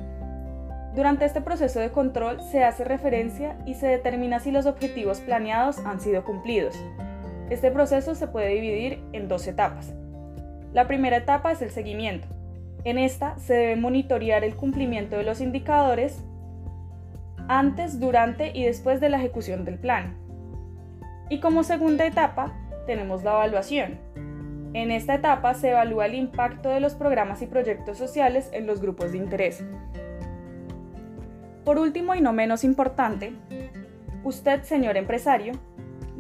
Durante 0.95 1.25
este 1.25 1.41
proceso 1.41 1.81
de 1.81 1.91
control 1.91 2.43
se 2.43 2.63
hace 2.63 2.85
referencia 2.85 3.57
y 3.65 3.75
se 3.75 3.87
determina 3.87 4.41
si 4.41 4.51
los 4.51 4.67
objetivos 4.67 5.21
planeados 5.21 5.79
han 5.87 6.01
sido 6.01 6.25
cumplidos, 6.25 6.77
este 7.51 7.71
proceso 7.71 8.15
se 8.15 8.27
puede 8.27 8.49
dividir 8.49 9.03
en 9.13 9.29
dos 9.29 9.47
etapas. 9.47 9.95
La 10.73 10.87
primera 10.87 11.19
etapa 11.19 11.53
es 11.53 11.61
el 11.63 11.71
seguimiento. 11.71 12.29
En 12.85 12.99
esta 12.99 13.39
se 13.39 13.55
debe 13.55 13.77
monitorear 13.77 14.43
el 14.43 14.57
cumplimiento 14.57 15.17
de 15.17 15.23
los 15.23 15.41
indicadores 15.41 16.25
antes, 17.49 18.01
durante 18.01 18.57
y 18.57 18.65
después 18.65 19.01
de 19.01 19.09
la 19.09 19.19
ejecución 19.19 19.65
del 19.65 19.79
plan. 19.79 20.17
Y 21.29 21.41
como 21.41 21.63
segunda 21.63 22.07
etapa 22.07 22.53
tenemos 22.87 23.23
la 23.23 23.33
evaluación. 23.33 23.99
En 24.75 24.91
esta 24.91 25.15
etapa 25.15 25.55
se 25.55 25.71
evalúa 25.71 26.07
el 26.07 26.15
impacto 26.15 26.71
de 26.71 26.81
los 26.81 26.95
programas 26.95 27.43
y 27.43 27.47
proyectos 27.47 27.99
sociales 27.99 28.49
en 28.53 28.67
los 28.67 28.81
grupos 28.81 29.13
de 29.13 29.19
interés. 29.19 29.63
Por 31.65 31.79
último 31.79 32.15
y 32.15 32.21
no 32.21 32.33
menos 32.33 32.65
importante, 32.65 33.35
usted, 34.25 34.63
señor 34.63 34.97
empresario, 34.97 35.53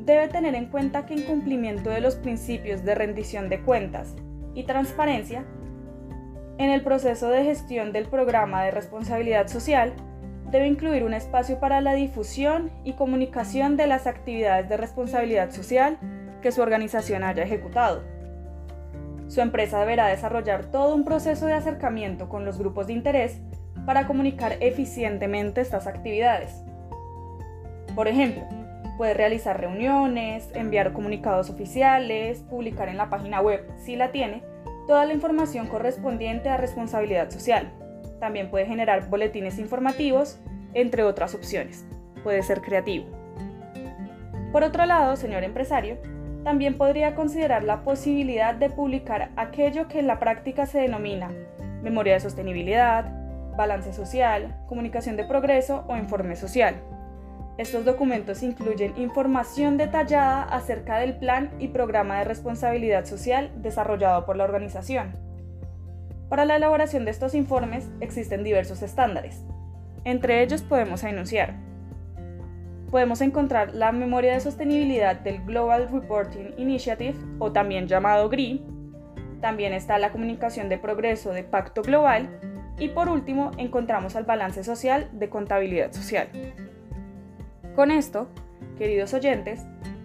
debe 0.05 0.29
tener 0.29 0.55
en 0.55 0.67
cuenta 0.67 1.07
que 1.07 1.15
en 1.15 1.23
cumplimiento 1.23 1.91
de 1.91 2.01
los 2.01 2.17
principios 2.17 2.85
de 2.85 2.95
rendición 2.95 3.49
de 3.49 3.61
cuentas 3.61 4.15
y 4.55 4.65
transparencia, 4.65 5.45
en 6.59 6.71
el 6.71 6.83
proceso 6.83 7.29
de 7.29 7.45
gestión 7.45 7.93
del 7.93 8.07
programa 8.07 8.62
de 8.65 8.71
responsabilidad 8.71 9.49
social, 9.49 9.93
debe 10.51 10.67
incluir 10.67 11.05
un 11.05 11.15
espacio 11.15 11.59
para 11.59 11.81
la 11.81 11.95
difusión 11.95 12.71
y 12.85 12.93
comunicación 12.93 13.77
de 13.77 13.87
las 13.87 14.07
actividades 14.07 14.69
de 14.69 14.77
responsabilidad 14.77 15.51
social 15.51 15.99
que 16.43 16.53
su 16.53 16.61
organización 16.61 17.25
haya 17.25 17.45
ejecutado. 17.45 18.03
Su 19.29 19.41
empresa 19.41 19.81
deberá 19.81 20.09
desarrollar 20.09 20.67
todo 20.67 20.95
un 20.95 21.05
proceso 21.05 21.47
de 21.47 21.55
acercamiento 21.55 22.29
con 22.29 22.45
los 22.45 22.59
grupos 22.59 22.88
de 22.88 22.93
interés 22.93 23.41
para 23.87 24.07
comunicar 24.07 24.57
eficientemente 24.61 25.62
estas 25.62 25.87
actividades. 25.87 26.62
Por 27.95 28.09
ejemplo, 28.09 28.43
puede 28.97 29.15
realizar 29.15 29.61
reuniones, 29.61 30.49
enviar 30.55 30.93
comunicados 30.93 31.51
oficiales, 31.51 32.41
publicar 32.49 32.89
en 32.89 32.97
la 32.97 33.11
página 33.11 33.41
web, 33.41 33.67
si 33.79 33.97
la 33.97 34.13
tiene, 34.13 34.43
toda 34.87 35.05
la 35.05 35.15
información 35.15 35.67
correspondiente 35.67 36.49
a 36.49 36.57
responsabilidad 36.57 37.31
social. 37.31 37.73
También 38.21 38.51
puede 38.51 38.67
generar 38.67 39.09
boletines 39.09 39.59
informativos, 39.59 40.39
entre 40.75 41.03
otras 41.03 41.35
opciones. 41.35 41.85
Puede 42.23 42.43
ser 42.43 42.61
creativo. 42.61 43.07
Por 44.53 44.65
otro 44.65 44.87
lado, 44.87 45.17
señor 45.17 45.45
empresario, 45.45 45.99
también 46.45 46.77
podría 46.77 47.15
considerar 47.15 47.65
la 47.65 47.83
posibilidad 47.85 48.55
de 48.55 48.69
publicar 48.69 49.31
aquello 49.37 49.89
que 49.89 49.99
en 50.01 50.07
la 50.07 50.19
práctica 50.19 50.67
se 50.67 50.81
denomina 50.81 51.31
memoria 51.83 52.15
de 52.15 52.21
sostenibilidad, 52.21 53.05
balance 53.57 53.93
social, 53.93 54.57
comunicación 54.69 55.17
de 55.17 55.25
progreso 55.25 55.85
o 55.89 55.97
informe 55.97 56.37
social. 56.37 56.77
Estos 57.59 57.85
documentos 57.85 58.43
incluyen 58.43 58.95
información 58.97 59.77
detallada 59.77 60.43
acerca 60.43 60.99
del 60.99 61.19
plan 61.19 61.51
y 61.59 61.69
programa 61.69 62.19
de 62.19 62.25
responsabilidad 62.25 63.05
social 63.05 63.51
desarrollado 63.57 64.25
por 64.25 64.37
la 64.37 64.45
organización. 64.45 65.12
Para 66.31 66.47
la 66.47 66.57
elaboración 66.57 67.05
de 67.05 67.11
estos 67.11 67.35
informes 67.35 67.91
existen 68.01 68.43
diversos 68.43 68.81
estándares. 68.81 69.45
Entre 70.05 70.43
ellos 70.43 70.62
podemos 70.62 71.05
enunciar. 71.05 71.55
Podemos 72.91 73.21
encontrar 73.21 73.75
la 73.75 73.93
memoria 73.93 74.33
de 74.33 74.41
sostenibilidad 74.41 75.21
del 75.21 75.45
Global 75.45 75.91
Reporting 75.93 76.55
Initiative 76.57 77.19
o 77.38 77.53
también 77.53 77.87
llamado 77.87 78.31
GRI. 78.31 78.65
También 79.43 79.75
está 79.75 79.99
la 79.99 80.11
comunicación 80.11 80.71
de 80.71 80.79
progreso 80.79 81.33
de 81.33 81.45
Pacto 81.45 81.83
Global 81.83 82.31
y 82.79 82.88
por 82.88 83.11
último 83.11 83.51
encontramos 83.59 84.15
el 84.15 84.25
balance 84.25 84.65
social 84.65 85.11
de 85.12 85.29
contabilidad 85.29 85.93
social. 85.93 86.29
Con 87.75 87.91
esto, 87.91 88.29
queridos 88.77 89.15
oyentes, 89.15 89.63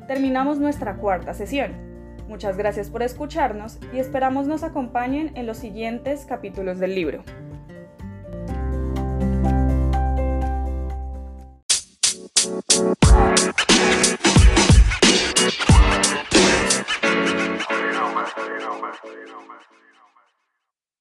terminamos 0.08 0.58
nuestra 0.58 0.96
cuarta 0.96 1.34
sesión. 1.34 1.74
Muchas 2.30 2.56
gracias 2.56 2.90
por 2.90 3.04
escucharnos 3.04 3.78
y 3.94 4.00
esperamos 4.00 4.48
nos 4.48 4.64
acompañen 4.64 5.32
en 5.36 5.46
los 5.46 5.58
siguientes 5.58 6.26
capítulos 6.26 6.80
del 6.80 6.96
libro. 6.96 7.24